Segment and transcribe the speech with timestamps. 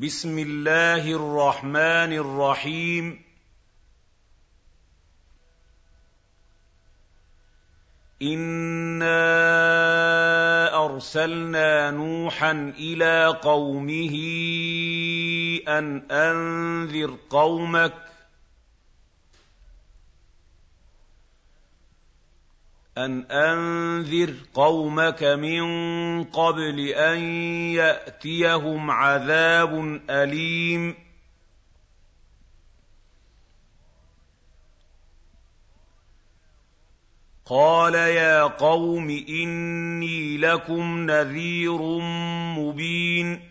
[0.00, 3.22] بسم الله الرحمن الرحيم.
[8.22, 9.24] إنا
[10.84, 14.14] أرسلنا نوحا إلى قومه
[15.68, 17.94] أن أنذر قومك
[22.98, 25.64] أن أنذر قومك من
[26.24, 27.18] قبل أن
[27.72, 30.94] يأتيهم عذاب أليم.
[37.46, 41.82] قال يا قوم إني لكم نذير
[42.58, 43.47] مبين.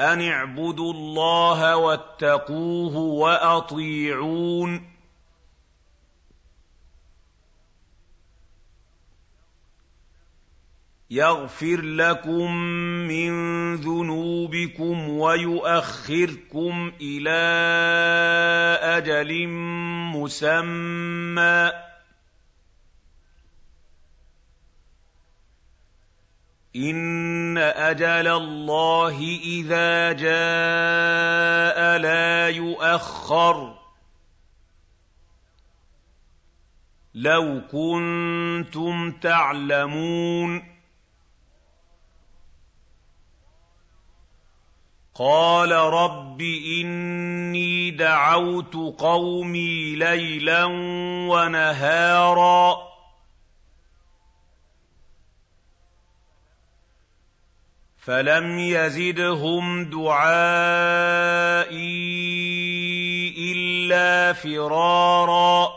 [0.00, 4.98] أن اعبدوا الله واتقوه وأطيعون
[11.10, 12.54] يغفر لكم
[13.08, 13.30] من
[13.74, 17.38] ذنوبكم ويؤخركم إلى
[18.82, 19.48] أجل
[20.16, 21.87] مسمى
[26.78, 33.78] إِنَّ أَجَلَ اللَّهِ إِذَا جَاءَ لَا يُؤَخَّرُ ۖ
[37.14, 40.78] لَوْ كُنتُمْ تَعْلَمُونَ
[45.14, 46.40] قَالَ رَبِّ
[46.80, 50.64] إِنِّي دَعَوْتُ قَوْمِي لَيْلًا
[51.28, 52.87] وَنَهَارًا
[58.08, 60.28] فَلَمْ يَزِدْهُمْ دُعَائِي
[63.52, 65.68] إِلَّا فِرَارًا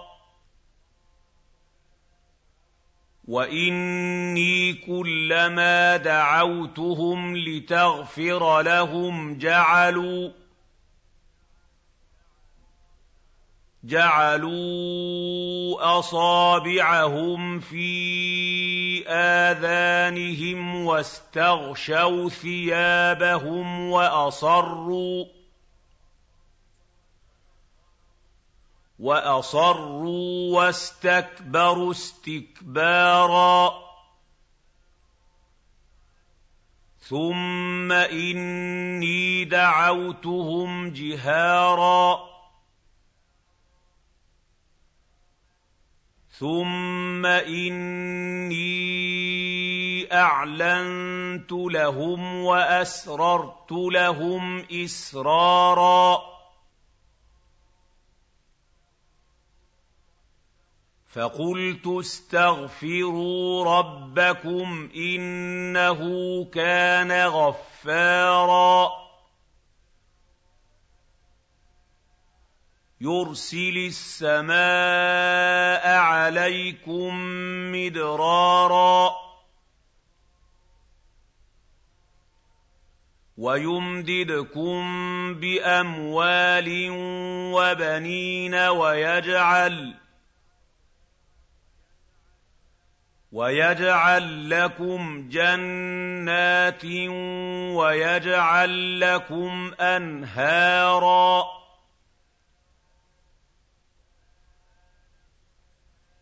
[3.27, 10.29] وَإِنِّي كُلَّمَا دَعَوْتُهُمْ لِتَغْفِرَ لَهُمْ جَعَلُوا
[13.83, 14.49] جعلوا
[15.99, 25.25] أصابعهم في آذانهم واستغشوا ثيابهم وأصروا
[28.99, 33.73] وأصروا واستكبروا استكبارا
[36.99, 42.30] ثم إني دعوتهم جهارا
[46.41, 48.61] ثم اني
[50.13, 56.21] اعلنت لهم واسررت لهم اسرارا
[61.09, 65.99] فقلت استغفروا ربكم انه
[66.45, 68.91] كان غفارا
[73.01, 77.15] يُرْسِلِ السَّمَاءَ عَلَيْكُم
[77.71, 79.11] مِّدْرَارًا
[83.37, 84.79] وَيُمْدِدْكُم
[85.33, 86.87] بِأَمْوَالٍ
[87.53, 89.95] وَبَنِينَ وَيَجْعَل
[93.31, 96.85] وَيَجْعَل لَّكُمْ جَنَّاتٍ
[97.75, 101.60] وَيَجْعَل لَّكُمْ أَنْهَارًا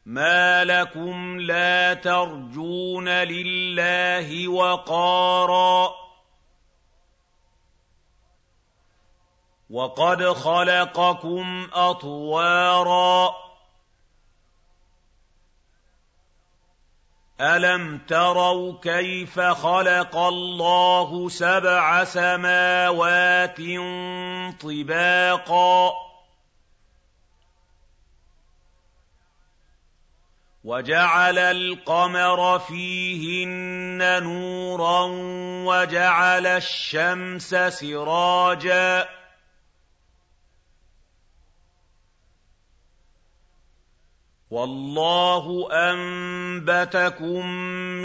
[0.10, 5.94] مَا لَكُمْ لَا تَرْجُونَ لِلَّهِ وَقَارًا
[9.70, 13.36] وَقَدْ خَلَقَكُمْ أَطْوَارًا
[17.42, 23.62] أَلَمْ تَرَوْا كَيْفَ خَلَقَ اللَّهُ سَبْعَ سَمَاوَاتٍ
[24.62, 26.09] طِبَاقًا
[30.70, 35.04] وَجَعَلَ الْقَمَرَ فِيهِنَّ نُورًا
[35.66, 39.10] وَجَعَلَ الشَّمْسَ سِرَاجًا
[44.50, 47.46] وَاللَّهُ أَنبَتَكُم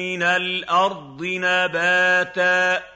[0.01, 2.94] مِّنَ الْأَرْضِ نَبَاتًا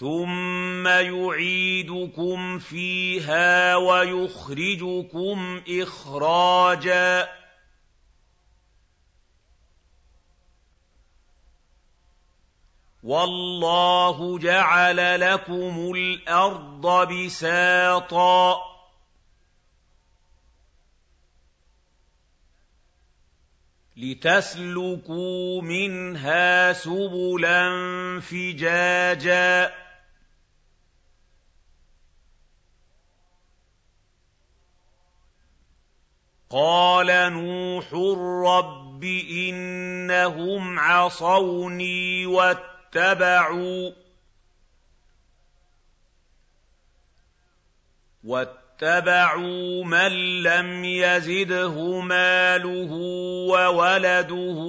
[0.00, 7.28] ثُمَّ يُعِيدُكُمْ فِيهَا وَيُخْرِجُكُمْ إِخْرَاجًا
[13.02, 18.56] وَاللَّهُ جَعَلَ لَكُمُ الْأَرْضَ بِسَاطًا
[23.96, 27.70] لِتَسْلُكُوا مِنْهَا سُبُلًا
[28.20, 29.80] فِجَاجًا
[36.50, 37.94] قَالَ نُوحٌ
[38.46, 42.26] رَّبِّ إِنَّهُمْ عَصَوْنِي
[48.24, 52.92] وَاتَّبَعُوا مَن لَّمْ يَزِدْهُ مَالُهُ
[53.50, 54.60] وَوَلَدُهُ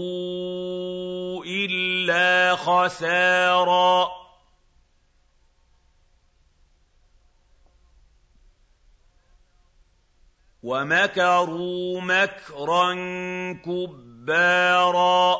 [1.46, 4.21] إِلَّا خَسَارًا
[10.64, 12.94] وَمَكَرُوا مَكْرًا
[13.66, 15.38] كُبَّارًا.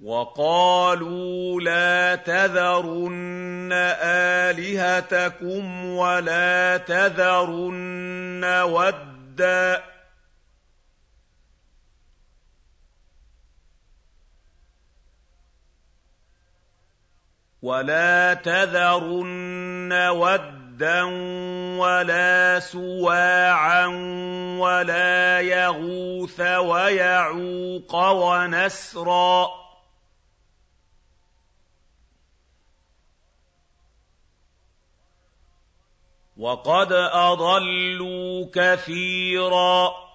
[0.00, 3.70] وَقَالُوا لَا تَذَرُنَّ
[4.02, 9.89] آلِهَتَكُمْ وَلَا تَذَرُنَّ وَدًّا.
[17.62, 21.02] وَلَا تَذَرُنَّ وَدًّا
[21.76, 23.86] وَلَا سُوَاعًا
[24.58, 29.48] وَلَا يَغُوثَ وَيَعُوقَ وَنَسْرًا
[36.36, 40.09] وَقَدْ أَضَلُّوا كَثِيرًا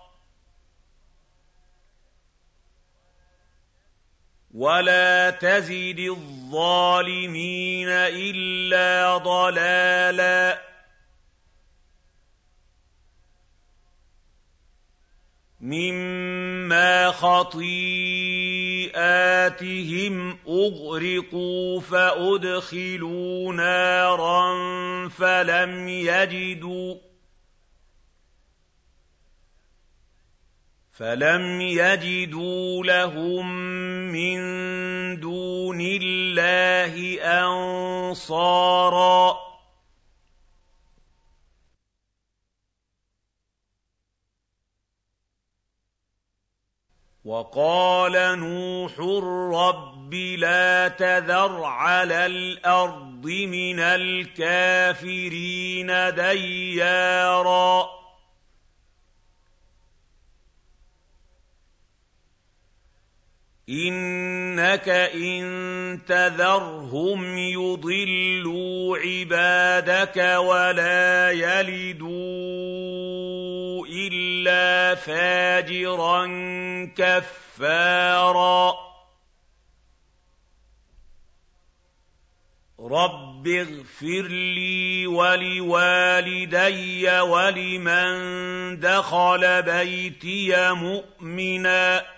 [4.55, 10.61] وَلَا تَزِدِ الظَّالِمِينَ إِلَّا ضَلَالًا
[15.59, 17.67] مِّمَّا خَطِيئَاتِهِمْ
[20.47, 24.47] أُغْرِقُوا فَأُدْخِلُوا نَارًا
[25.09, 26.95] فَلَمْ يَجِدُوا
[30.95, 33.55] فَلَمْ يَجِدُوا لَهُم
[34.11, 34.44] مِّن
[36.85, 39.45] اللَّهِ أَنصَارًا.
[47.25, 48.99] وَقَالَ نُوحٌ
[49.53, 58.04] رَّبِّ لَا تَذَرْ عَلَى الْأَرْضِ مِنَ الْكَافِرِينَ دَيَّارًا.
[63.69, 65.41] إِنَّكَ إِن
[66.07, 72.15] تَذَرْهُمْ يُضِلُّوا عِبَادَكَ وَلَا يَلِدُوا
[73.87, 76.25] إِلَّا فَاجِرًا
[76.97, 78.73] كَفَّارًا
[82.79, 86.39] رَّبِّ اغْفِرْ لِي وَلِوَالِدَيَّ
[87.19, 88.09] وَلِمَن
[88.79, 92.14] دَخَلَ بَيْتِيَ مُؤْمِنًا